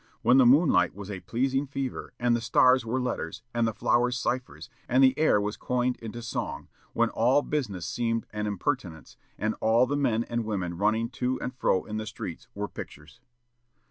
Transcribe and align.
when 0.23 0.37
the 0.39 0.47
moonlight 0.47 0.95
was 0.95 1.11
a 1.11 1.19
pleasing 1.19 1.67
fever, 1.67 2.11
and 2.19 2.35
the 2.35 2.41
stars 2.41 2.83
were 2.83 2.99
letters, 2.99 3.43
and 3.53 3.67
the 3.67 3.71
flowers 3.71 4.17
ciphers, 4.17 4.67
and 4.89 5.03
the 5.03 5.15
air 5.15 5.39
was 5.39 5.55
coined 5.57 5.95
into 5.97 6.23
song; 6.23 6.69
when 6.93 7.09
all 7.11 7.43
business 7.43 7.85
seemed 7.85 8.25
an 8.33 8.47
impertinence, 8.47 9.15
and 9.37 9.53
all 9.61 9.85
the 9.85 9.95
men 9.95 10.23
and 10.23 10.43
women 10.43 10.75
running 10.75 11.07
to 11.07 11.39
and 11.39 11.53
fro 11.55 11.85
in 11.85 11.97
the 11.97 12.07
streets 12.07 12.47
were 12.55 12.67
pictures." 12.67 13.19